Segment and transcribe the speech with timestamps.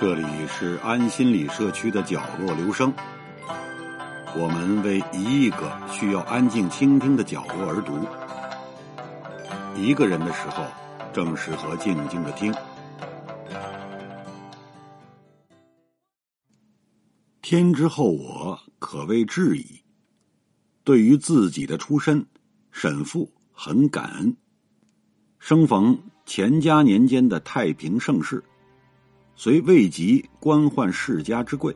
[0.00, 2.94] 这里是安心理社区的角落留声，
[4.36, 7.98] 我们为一亿个需要安静倾听的角落而读。
[9.74, 10.64] 一个人的时候，
[11.12, 12.54] 正适合静静的听。
[17.42, 19.82] 天之后我，可谓至矣。
[20.84, 22.24] 对于自己的出身，
[22.70, 24.36] 沈父很感恩。
[25.40, 28.40] 生逢乾嘉年间的太平盛世。
[29.40, 31.72] 虽未及官宦世家之贵，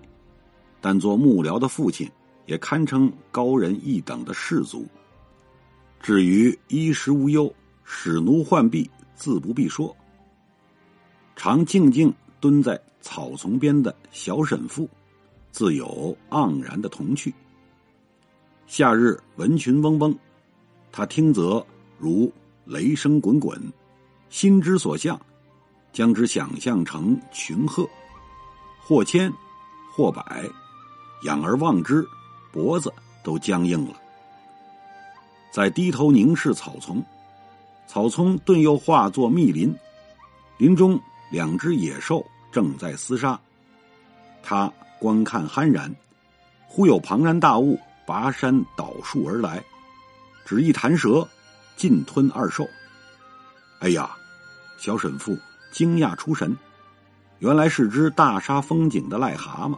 [0.80, 2.10] 但做幕僚的父亲
[2.44, 4.84] 也堪称高人一等的士族。
[6.00, 9.96] 至于衣食无忧、使奴浣婢，自不必说。
[11.36, 14.90] 常静静蹲在草丛边的小沈父，
[15.52, 17.32] 自有盎然的童趣。
[18.66, 20.12] 夏日蚊群嗡嗡，
[20.90, 21.64] 他听则
[21.96, 22.32] 如
[22.64, 23.56] 雷声滚滚，
[24.30, 25.16] 心之所向。
[25.92, 27.88] 将之想象成群鹤，
[28.80, 29.32] 或千，
[29.94, 30.48] 或百，
[31.24, 32.06] 仰而望之，
[32.50, 33.94] 脖子都僵硬了。
[35.52, 37.04] 在低头凝视草丛，
[37.86, 39.76] 草丛顿又化作密林，
[40.56, 40.98] 林中
[41.30, 43.38] 两只野兽正在厮杀。
[44.42, 45.94] 他观看酣然，
[46.66, 49.62] 忽有庞然大物拔山倒树而来，
[50.46, 51.28] 只一弹舌，
[51.76, 52.66] 尽吞二兽。
[53.80, 54.10] 哎呀，
[54.78, 55.36] 小沈父！
[55.72, 56.56] 惊讶出神，
[57.40, 59.76] 原来是只大杀风景的癞蛤蟆。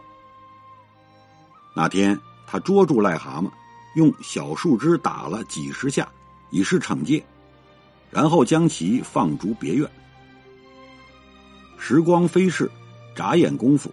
[1.73, 3.49] 那天他捉住癞蛤蟆，
[3.95, 6.07] 用小树枝打了几十下，
[6.51, 7.25] 以示惩戒，
[8.11, 9.89] 然后将其放逐别院。
[11.79, 12.69] 时光飞逝，
[13.15, 13.91] 眨眼功夫，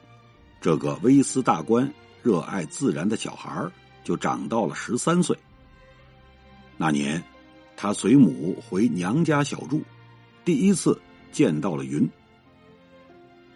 [0.61, 1.91] 这个微斯大官、
[2.23, 3.67] 热爱自然的小孩
[4.05, 5.37] 就长到了十三岁。
[6.77, 7.23] 那年，
[7.77, 9.83] 他随母回娘家小住，
[10.45, 11.01] 第一次。
[11.33, 12.09] 见到了云，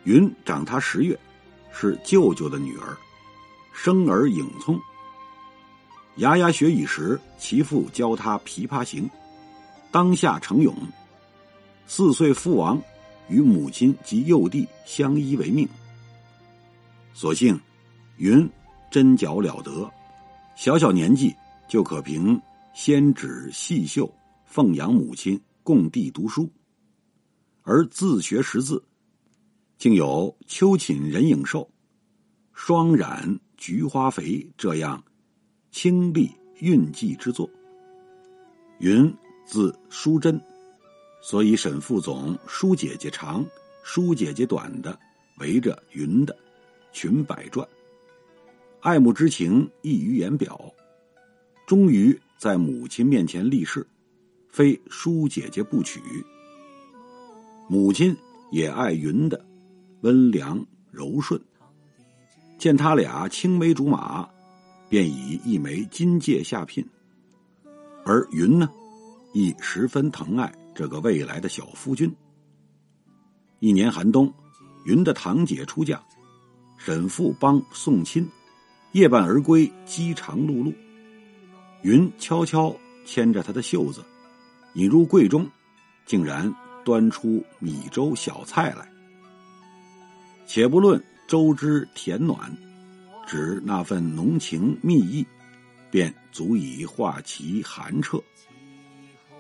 [0.04, 1.16] 云长他十月，
[1.72, 2.96] 是舅舅的女儿，
[3.72, 4.80] 生而颖聪。
[6.16, 9.08] 牙牙学语时，其父教他琵琶行，
[9.90, 10.74] 当下成勇。
[11.86, 12.80] 四岁父亡，
[13.28, 15.68] 与母亲及幼弟相依为命。
[17.12, 17.60] 所幸，
[18.16, 18.48] 云
[18.90, 19.88] 针脚了得，
[20.56, 21.36] 小小年纪
[21.68, 22.40] 就可凭
[22.72, 24.10] 纤指细绣，
[24.46, 26.50] 奉养母亲，供弟读书。
[27.68, 28.80] 而自学识字，
[29.76, 31.68] 竟有“秋寝人影瘦，
[32.52, 35.02] 霜染菊花肥”这样
[35.72, 37.50] 清丽韵迹之作。
[38.78, 39.12] 云
[39.44, 40.40] 字淑贞，
[41.20, 43.44] 所以沈副总舒姐姐长，
[43.82, 44.96] 舒姐姐短的
[45.40, 46.34] 围着云的
[46.92, 47.66] 裙摆转，
[48.78, 50.72] 爱慕之情溢于言表。
[51.66, 53.84] 终于在母亲面前立誓，
[54.48, 56.00] 非舒姐姐不娶。
[57.68, 58.16] 母亲
[58.50, 59.44] 也爱云的
[60.02, 61.40] 温良柔顺，
[62.58, 64.28] 见他俩青梅竹马，
[64.88, 66.86] 便以一枚金戒下聘。
[68.04, 68.70] 而云呢，
[69.32, 72.14] 亦十分疼爱这个未来的小夫君。
[73.58, 74.32] 一年寒冬，
[74.84, 76.00] 云的堂姐出嫁，
[76.76, 78.28] 沈父帮送亲，
[78.92, 80.72] 夜半而归，饥肠辘辘。
[81.82, 84.04] 云悄悄牵着他的袖子，
[84.74, 85.44] 引入柜中，
[86.04, 86.54] 竟然。
[86.86, 88.88] 端出米粥小菜来，
[90.46, 92.56] 且不论粥汁甜暖，
[93.26, 95.26] 只那份浓情蜜意，
[95.90, 98.22] 便足以化其寒彻。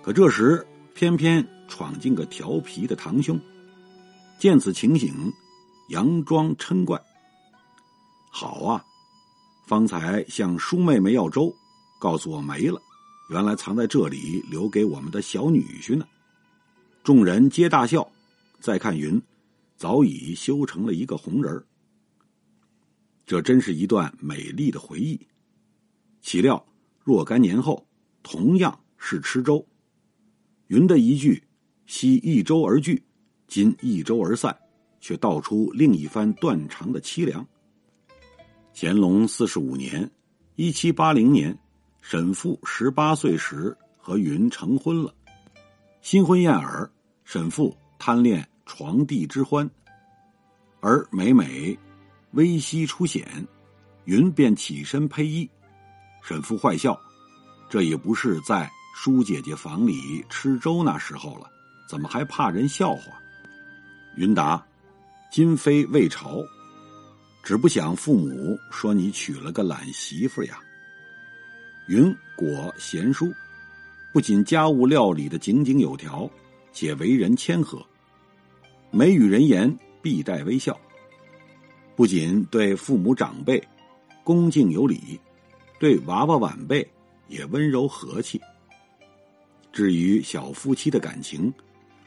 [0.02, 3.40] 可这时偏偏闯进个调皮的堂兄，
[4.40, 5.32] 见此情形，
[5.88, 7.00] 佯装嗔怪
[8.28, 8.84] ：“好啊，
[9.68, 11.54] 方才向叔妹妹要粥，
[12.00, 12.82] 告诉我没了，
[13.30, 16.04] 原来藏在这里，留给我们的小女婿呢。”
[17.06, 18.10] 众人皆大笑，
[18.58, 19.22] 再看云，
[19.76, 21.64] 早已修成了一个红人儿
[23.24, 25.16] 这真是一段美丽的回忆。
[26.20, 26.66] 岂料
[27.04, 27.86] 若干年后，
[28.24, 29.64] 同样是吃粥，
[30.66, 31.40] 云的一句
[31.86, 33.00] “昔一粥而聚，
[33.46, 34.58] 今一粥而散”，
[35.00, 37.46] 却道出另一番断肠的凄凉。
[38.74, 40.10] 乾隆四十五年
[40.56, 41.56] （一七八零年），
[42.02, 45.14] 沈复十八岁时和云成婚了，
[46.02, 46.90] 新婚燕尔。
[47.26, 49.68] 沈父贪恋床地之欢，
[50.78, 51.76] 而每每
[52.34, 53.44] 危机出险，
[54.04, 55.50] 云便起身披衣。
[56.22, 56.96] 沈父坏笑
[57.68, 61.50] ：“这也不是在舒姐姐房里吃粥那时候了，
[61.88, 63.20] 怎么还怕人笑话？”
[64.16, 64.64] 云答
[65.28, 66.40] ：“今非未朝，
[67.42, 70.60] 只不想父母说你娶了个懒媳妇呀。”
[71.90, 73.32] 云果贤淑，
[74.12, 76.30] 不仅家务料理的井井有条。
[76.76, 77.82] 且为人谦和，
[78.90, 80.78] 每与人言必带微笑。
[81.94, 83.66] 不仅对父母长辈
[84.22, 85.18] 恭敬有礼，
[85.80, 86.86] 对娃娃晚辈
[87.28, 88.38] 也温柔和气。
[89.72, 91.50] 至于小夫妻的感情，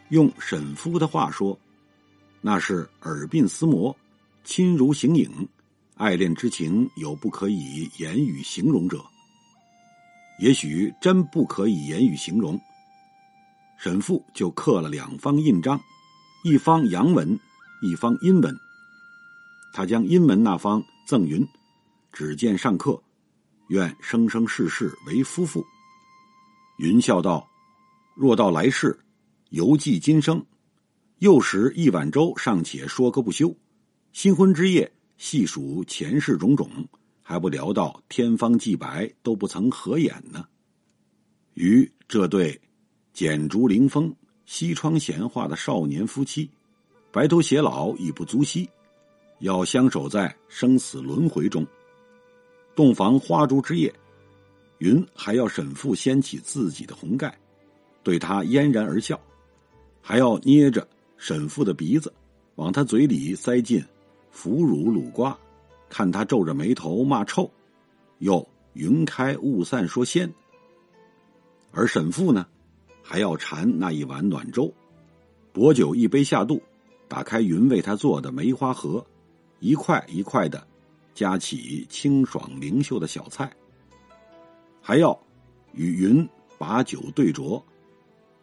[0.10, 1.58] 用沈夫的话说，
[2.40, 3.98] 那是耳鬓厮磨，
[4.44, 5.32] 亲如形影，
[5.96, 9.04] 爱恋之情有不可以言语形容者。
[10.38, 12.62] 也许真不可以言语形容。
[13.82, 15.80] 沈父就刻了两方印章，
[16.44, 17.40] 一方阳文，
[17.82, 18.54] 一方阴文。
[19.72, 21.48] 他将阴文那方赠云
[22.12, 23.02] ：“只见上刻，
[23.70, 25.66] 愿生生世世为夫妇。”
[26.78, 27.48] 云笑道
[28.18, 29.00] ：“若到来世，
[29.52, 30.46] 犹记今生。
[31.20, 33.56] 幼时一碗粥尚且说个不休，
[34.12, 36.70] 新婚之夜细数前世种种。”
[37.24, 40.46] 还不聊到天方既白都不曾合眼呢。
[41.54, 42.60] 与这对
[43.14, 44.14] 剪烛临风、
[44.46, 46.50] 西窗闲话的少年夫妻，
[47.12, 48.70] 白头偕老已不足惜，
[49.40, 51.66] 要相守在生死轮回中。
[52.76, 53.94] 洞房花烛之夜，
[54.78, 57.38] 云还要沈父掀起自己的红盖，
[58.04, 59.20] 对他嫣然而笑，
[60.02, 62.14] 还要捏着沈父的鼻子，
[62.56, 63.84] 往他嘴里塞进
[64.32, 65.38] 腐乳卤瓜。
[65.90, 67.52] 看他皱着眉头骂臭，
[68.20, 70.32] 又云开雾散说鲜。
[71.72, 72.46] 而沈父呢，
[73.10, 74.72] 还要馋那一碗暖粥，
[75.52, 76.62] 薄酒一杯下肚，
[77.08, 79.04] 打开云为他做的梅花盒，
[79.60, 80.64] 一块一块的
[81.16, 83.52] 夹起清爽灵秀的小菜，
[84.80, 85.20] 还要
[85.74, 86.30] 与云
[86.60, 87.60] 把酒对酌，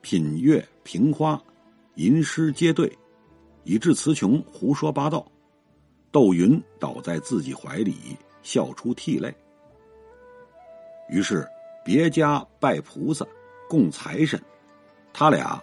[0.00, 1.40] 品月评花，
[1.94, 2.92] 吟诗接对，
[3.62, 5.24] 以致词穷，胡说八道。
[6.10, 7.94] 窦云倒在自己怀里，
[8.42, 9.32] 笑出涕泪。
[11.08, 11.46] 于是
[11.84, 13.24] 别家拜菩萨，
[13.68, 14.42] 供财神，
[15.18, 15.58] 他俩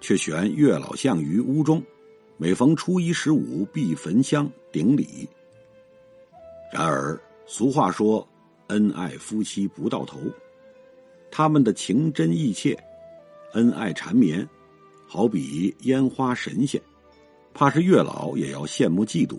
[0.00, 1.82] 却选月老像于屋中，
[2.36, 5.28] 每逢初一十五必焚香顶礼。
[6.72, 8.24] 然而俗话说，
[8.68, 10.20] 恩爱夫妻不到头，
[11.32, 12.78] 他们的情真意切，
[13.54, 14.48] 恩爱缠绵，
[15.04, 16.80] 好比烟花神仙，
[17.52, 19.36] 怕是月老也要羡慕嫉妒。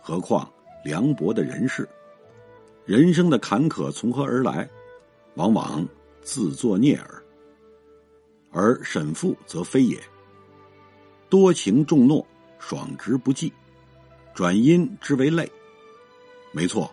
[0.00, 0.52] 何况
[0.84, 1.88] 凉薄的人世，
[2.84, 4.68] 人生的坎坷从何而来？
[5.36, 5.86] 往往
[6.20, 7.17] 自作孽耳。
[8.50, 10.00] 而沈父则非也，
[11.28, 12.26] 多情重诺，
[12.58, 13.52] 爽直不计，
[14.34, 15.50] 转因之为累。
[16.52, 16.92] 没错，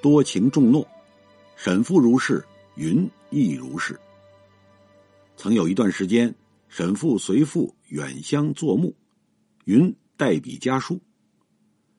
[0.00, 0.86] 多情重诺，
[1.56, 2.44] 沈父如是，
[2.76, 3.98] 云亦如是。
[5.36, 6.32] 曾有一段时间，
[6.68, 8.94] 沈父随父远乡作墓，
[9.64, 11.00] 云代笔家书。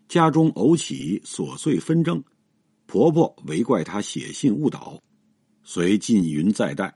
[0.07, 2.23] 家中偶起琐碎纷争，
[2.85, 5.01] 婆婆唯怪她写信误导，
[5.63, 6.95] 遂禁云再代，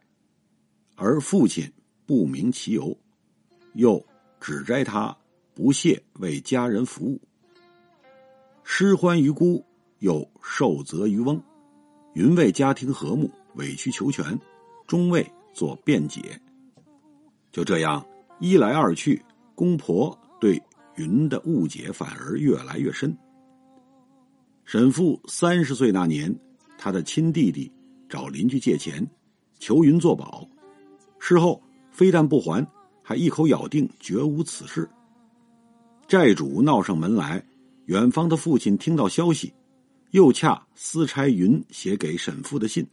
[0.95, 1.69] 而父亲
[2.09, 2.97] 不明其由，
[3.73, 4.03] 又
[4.39, 5.15] 指摘他
[5.53, 7.21] 不屑为家人服务，
[8.63, 9.63] 失欢于孤，
[9.99, 11.39] 又受责于翁，
[12.15, 14.35] 云为家庭和睦委曲求全，
[14.87, 15.23] 终未
[15.53, 16.41] 做辩解。
[17.51, 18.03] 就这样
[18.39, 19.23] 一来二去，
[19.53, 20.59] 公婆对。
[20.95, 23.15] 云的误解反而越来越深。
[24.65, 26.35] 沈父三十岁那年，
[26.77, 27.71] 他的亲弟弟
[28.09, 29.07] 找邻居借钱，
[29.59, 30.45] 求云作保，
[31.19, 31.61] 事后
[31.99, 32.65] 非但不还，
[33.03, 34.89] 还一口咬定绝无此事。
[36.07, 37.43] 债主闹上门来，
[37.87, 39.53] 远方的父亲听到消息，
[40.11, 42.87] 又恰私差云写给沈父的信，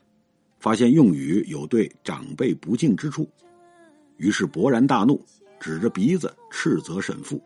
[0.59, 3.31] 发现用语有对长辈不敬之处，
[4.17, 5.25] 于是勃然大怒，
[5.61, 7.41] 指着鼻子斥责沈父。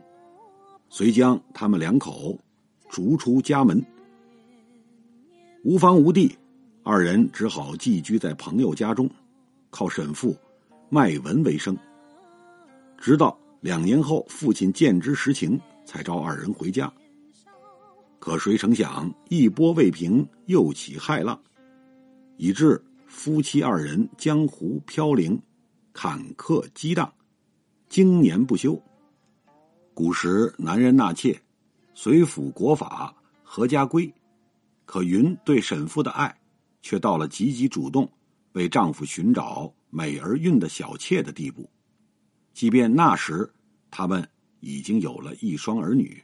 [0.88, 2.38] 遂将他们两口
[2.88, 3.84] 逐出家门，
[5.62, 6.34] 无房无地，
[6.82, 9.06] 二人只好寄居在朋友家中，
[9.68, 10.34] 靠沈父
[10.90, 11.74] 卖文为生。
[12.98, 16.92] 直到两年后，父亲见知实情，才招二人回家。
[18.18, 21.40] 可谁成想，一波未平，又起骇浪，
[22.36, 25.40] 以致夫妻二人江湖飘零，
[25.94, 27.10] 坎坷激荡，
[27.88, 28.78] 经年不休。
[29.94, 31.40] 古时男人纳妾，
[31.94, 34.12] 随府国法，合家规。
[34.84, 36.36] 可云对沈父的爱，
[36.82, 38.10] 却到了积极主动
[38.52, 41.70] 为丈夫寻找美而孕的小妾的地步。
[42.52, 43.52] 即便那时
[43.90, 44.28] 他们
[44.60, 46.22] 已经有了一双儿女。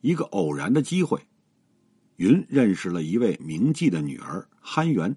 [0.00, 1.20] 一个偶然的机会，
[2.16, 5.16] 云认识了一位名妓的女儿憨元，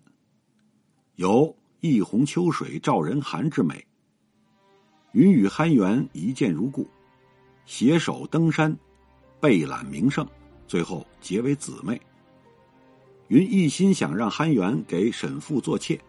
[1.16, 3.86] 有一泓秋水照人寒之美。
[5.14, 6.88] 云与憨元一见如故。
[7.66, 8.78] 携手登山，
[9.40, 10.28] 备览名胜，
[10.68, 12.00] 最后结为姊妹。
[13.28, 16.00] 云一心想让憨元给沈父做妾，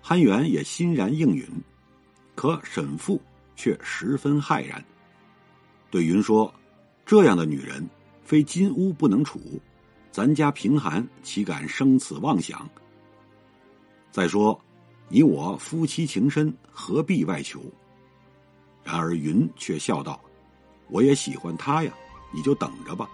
[0.00, 1.46] 憨元也欣然应允。
[2.34, 3.20] 可沈父
[3.54, 4.82] 却十分骇然，
[5.90, 6.52] 对云说
[7.04, 7.86] ：“这样的女人，
[8.24, 9.38] 非金屋不能处，
[10.10, 12.66] 咱家贫寒，岂敢生此妄想？
[14.10, 14.58] 再说，
[15.08, 17.60] 你我夫妻情深，何必外求？
[18.82, 20.18] 然而云却笑道
[20.88, 21.92] ：“我也喜欢他呀，
[22.32, 23.06] 你就等着吧。”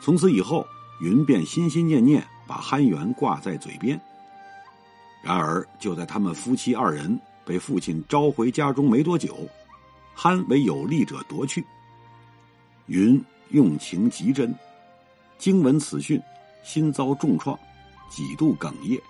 [0.00, 0.64] 从此以后，
[1.00, 4.00] 云便心心念念把憨元挂在嘴边。
[5.22, 9.48] 然而，就在他们夫妻二人被父亲召回家中没多久，
[10.14, 11.64] 憨为有力者夺去。
[12.86, 14.54] 云用情极真，
[15.38, 16.20] 经闻此讯，
[16.64, 17.58] 心遭重创，
[18.10, 19.00] 几度哽咽。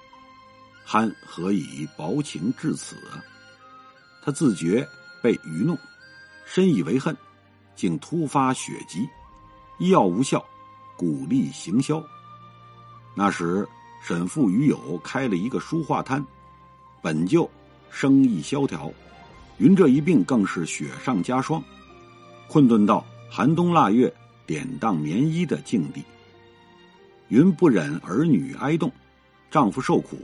[0.85, 2.97] 憨何以薄情至此？
[4.23, 4.87] 他自觉
[5.23, 5.77] 被愚弄，
[6.45, 7.17] 深以为恨，
[7.75, 9.09] 竟突发血疾，
[9.79, 10.45] 医药无效，
[10.97, 12.03] 鼓励行销。
[13.15, 13.69] 那时。
[14.05, 16.27] 沈父与友开了一个书画摊，
[17.01, 17.49] 本就
[17.89, 18.93] 生意萧条，
[19.59, 21.63] 云这一病更是雪上加霜，
[22.49, 24.13] 困顿到寒冬腊月
[24.45, 26.03] 典当棉衣的境地。
[27.29, 28.91] 云不忍儿女哀冻，
[29.53, 30.19] 丈夫受苦，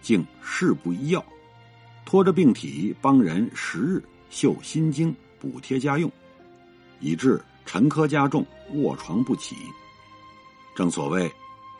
[0.00, 1.24] 竟事不医药，
[2.04, 6.10] 拖着病体帮人十日绣心经补贴家用，
[6.98, 9.54] 以致沉疴加重，卧床不起。
[10.74, 11.30] 正所谓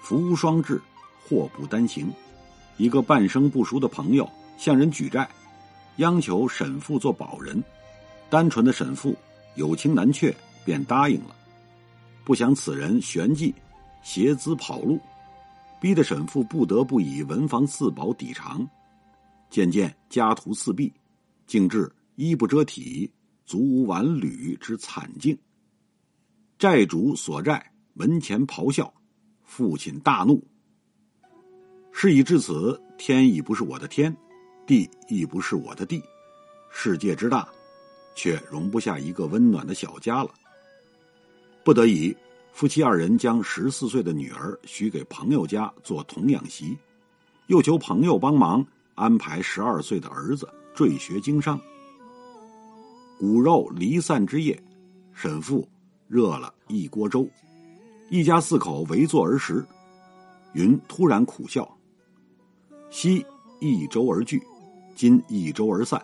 [0.00, 0.80] 福无双至。
[1.24, 2.12] 祸不单行，
[2.76, 5.26] 一个半生不熟的朋友向人举债，
[5.96, 7.62] 央求沈父做保人。
[8.28, 9.16] 单纯的沈父
[9.54, 10.34] 有情难却，
[10.64, 11.34] 便答应了。
[12.24, 13.54] 不想此人旋即
[14.02, 15.00] 携资跑路，
[15.80, 18.68] 逼得沈父不得不以文房四宝抵偿。
[19.48, 20.92] 渐渐家徒四壁，
[21.46, 23.10] 竟至衣不遮体、
[23.46, 25.38] 足无挽履之惨境。
[26.58, 28.92] 债主所债门前咆哮，
[29.44, 30.42] 父亲大怒。
[31.92, 34.16] 事已至此，天已不是我的天，
[34.66, 36.02] 地亦不是我的地，
[36.70, 37.46] 世界之大，
[38.14, 40.30] 却容不下一个温暖的小家了。
[41.62, 42.16] 不得已，
[42.52, 46.76] 夫妻二人将十四岁的女儿许给朋友家做童养媳，
[47.48, 51.60] 又求朋友帮忙安排十二岁的儿子缀学经商。
[53.18, 54.60] 骨肉离散之夜，
[55.12, 55.68] 沈父
[56.08, 57.28] 热了一锅粥，
[58.12, 59.66] 一家四口围坐而食。
[60.52, 61.66] 云突然苦笑。
[62.90, 63.24] 昔
[63.58, 64.38] 一周而聚，
[64.94, 65.98] 今一周而散。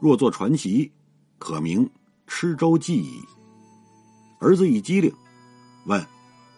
[0.00, 0.90] 若作传奇，
[1.38, 1.88] 可名
[2.26, 3.22] 吃粥记矣。
[4.40, 5.14] 儿子一机灵，
[5.86, 6.04] 问：“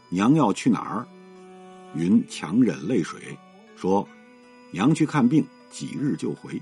[0.08, 1.06] 娘要去哪儿？”
[1.94, 3.36] 云强忍泪水
[3.76, 4.08] 说
[4.72, 6.58] ：“娘去看病，几日就回。”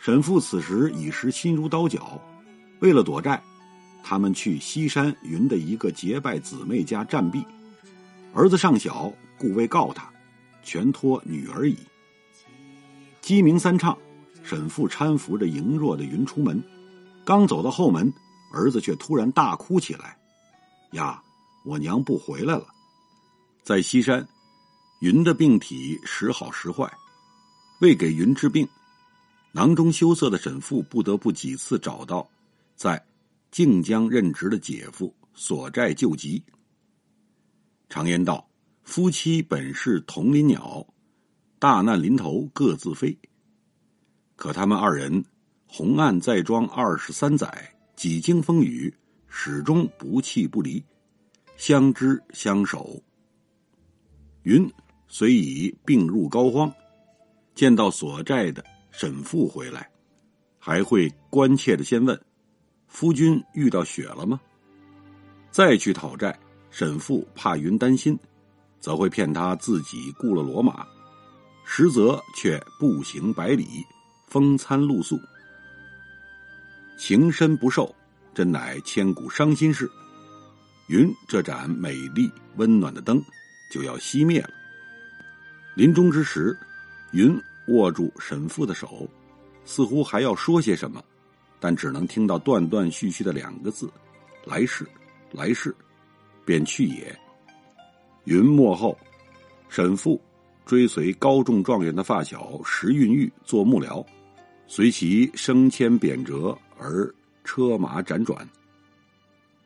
[0.00, 2.18] 沈父此时已是心如刀绞，
[2.80, 3.42] 为了躲债，
[4.06, 7.42] 他们去西山云的一个结拜姊妹家暂避。
[8.34, 10.08] 儿子尚小，故未告他。
[10.62, 11.76] 全托女儿矣。
[13.20, 13.96] 鸡鸣三唱，
[14.42, 16.62] 沈父搀扶着羸弱的云出门，
[17.24, 18.12] 刚走到后门，
[18.52, 20.16] 儿子却突然大哭起来
[20.92, 21.22] ：“呀，
[21.64, 22.66] 我娘不回来了！”
[23.62, 24.26] 在西山，
[25.00, 26.90] 云的病体时好时坏，
[27.80, 28.66] 为给云治病，
[29.52, 32.26] 囊中羞涩的沈父不得不几次找到
[32.74, 33.02] 在
[33.54, 36.42] 靖江任职的姐夫索债救急。
[37.88, 38.44] 常言道。
[38.82, 40.86] 夫妻本是同林鸟，
[41.58, 43.16] 大难临头各自飞。
[44.34, 45.24] 可他们二人
[45.66, 48.92] 红岸再装二十三载，几经风雨，
[49.28, 50.84] 始终不弃不离，
[51.56, 53.00] 相知相守。
[54.42, 54.70] 云
[55.08, 56.70] 虽已病入膏肓，
[57.54, 59.88] 见到所债的沈父回来，
[60.58, 62.20] 还会关切的先问
[62.94, 64.40] ：“夫君遇到雪了吗？”
[65.50, 66.38] 再去讨债，
[66.70, 68.16] 沈父怕云担心。
[68.80, 70.86] 则会骗他自己雇了骡马，
[71.64, 73.82] 实则却步行百里，
[74.26, 75.18] 风餐露宿，
[76.98, 77.94] 情深不寿，
[78.34, 79.90] 真乃千古伤心事。
[80.88, 83.24] 云这盏美丽温暖的灯
[83.72, 84.50] 就要熄灭了。
[85.74, 86.54] 临终之时，
[87.12, 87.34] 云
[87.68, 89.08] 握住沈父的手，
[89.64, 91.02] 似乎还要说些什么，
[91.64, 93.90] 但只能听到断断续续的两个字
[94.44, 94.86] ：“来世，
[95.32, 95.74] 来世，
[96.44, 97.18] 便去也。”
[98.24, 98.94] 云末后，
[99.70, 100.20] 沈父
[100.66, 104.04] 追随高中状元的发小石运玉做幕僚，
[104.66, 107.10] 随其升迁贬谪而
[107.44, 108.46] 车马辗转。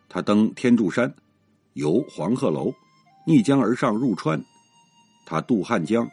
[0.08, 1.12] 他登天柱山，
[1.72, 2.72] 游黄鹤楼，
[3.26, 4.40] 逆江而上入川。
[5.26, 6.08] 他渡汉江，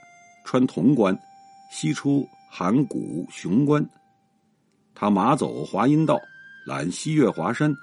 [0.46, 1.15] 穿潼关，
[1.70, 3.88] 西出函谷雄关。
[4.95, 6.17] 他马走华阴道，
[6.65, 7.75] 览西岳华山，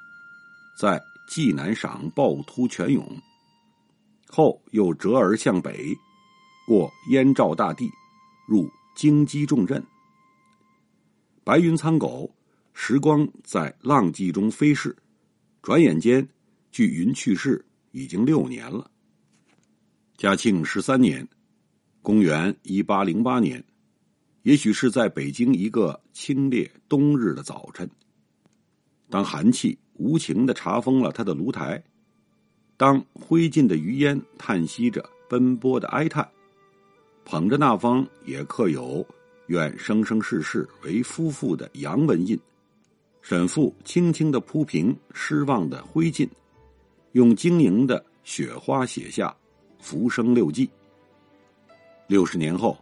[0.79, 3.07] 在济南赏趵突泉涌。
[4.27, 5.95] 后又折而向北，
[6.67, 7.91] 过燕赵大地，
[8.49, 8.67] 入
[8.97, 9.85] 京畿重镇。
[11.45, 12.35] 白云苍狗，
[12.73, 14.97] 时光在浪迹中飞逝，
[15.61, 16.27] 转眼间
[16.71, 18.91] 巨云去世已经六年了。
[20.17, 21.29] 嘉庆十三年，
[22.01, 23.63] 公元一八零八年，
[24.43, 27.89] 也许是在北京一个清冽冬日的早晨，
[29.09, 31.83] 当寒气无情的查封了他的炉台，
[32.77, 36.29] 当灰烬的余烟叹息着奔波的哀叹，
[37.25, 39.07] 捧着那方也刻有
[39.47, 42.39] “愿生生世世为夫妇”的洋文印，
[43.21, 46.29] 沈复轻轻的铺平失望的灰烬，
[47.13, 49.35] 用晶莹的雪花写下。
[49.79, 50.71] 浮生六记。
[52.07, 52.79] 六十年后，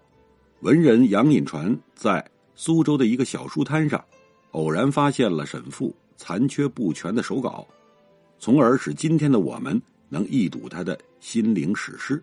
[0.60, 2.22] 文人杨引传在
[2.54, 4.04] 苏州的一个小书摊上，
[4.50, 7.66] 偶然发现了沈复残缺不全的手稿，
[8.38, 12.22] 从而使今天的我们能一睹他的心灵史诗。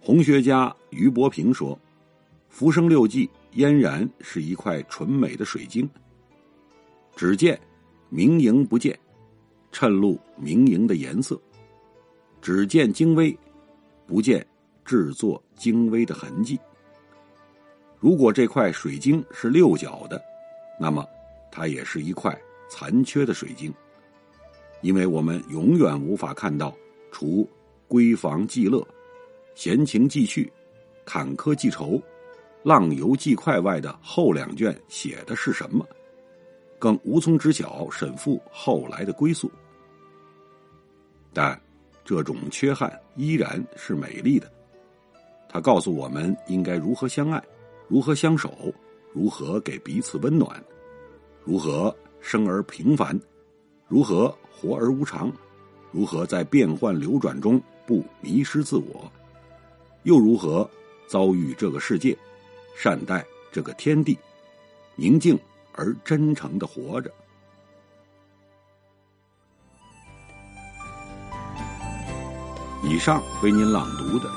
[0.00, 1.78] 红学家俞伯平说
[2.50, 5.88] ：“浮生六记俨然是一块纯美的水晶，
[7.14, 7.56] 只见
[8.08, 8.98] 明莹不见，
[9.70, 11.40] 衬露明莹的颜色，
[12.40, 13.36] 只见精微。”
[14.04, 14.44] 不见
[14.84, 16.58] 制作精微的痕迹。
[18.02, 20.20] 如果这块水晶是六角的，
[20.76, 21.06] 那么
[21.52, 22.36] 它也是一块
[22.68, 23.72] 残缺的水晶，
[24.80, 26.76] 因为我们永远无法看到
[27.12, 27.48] 除
[27.88, 28.84] 闺房寄乐、
[29.54, 30.52] 闲情寄趣、
[31.04, 32.02] 坎坷记愁、
[32.64, 35.86] 浪游记快外的后两卷写的是什么，
[36.80, 39.48] 更无从知晓沈复后来的归宿。
[41.32, 41.56] 但。
[42.04, 44.52] 这种缺憾依然是美丽的，
[45.48, 47.40] 它告诉我们应该如何相爱，
[47.92, 48.72] 如何相守，
[49.12, 50.64] 如何给彼此温暖，
[51.44, 53.20] 如何生而平凡，
[53.86, 55.30] 如何活而无常，
[55.90, 59.12] 如何在变幻流转中不迷失自我，
[60.04, 60.66] 又如何
[61.06, 62.16] 遭遇这个世界，
[62.74, 63.22] 善待
[63.52, 64.18] 这个天地，
[64.96, 65.38] 宁静
[65.72, 67.12] 而真诚的活着。
[72.82, 74.30] 以上为您朗读的，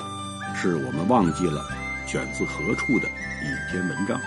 [0.53, 1.65] 是我们忘记了
[2.05, 4.19] 选自何处的一篇文章。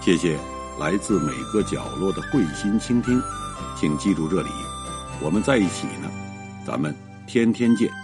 [0.00, 0.38] 谢谢
[0.80, 3.22] 来自每个角落的慧心倾听，
[3.78, 4.48] 请记住这里，
[5.20, 6.10] 我们在一起呢，
[6.66, 6.94] 咱们
[7.26, 8.01] 天天见。